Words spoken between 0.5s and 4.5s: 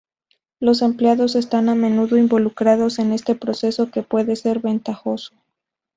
Los empleados están a menudo involucrados en este proceso, que puede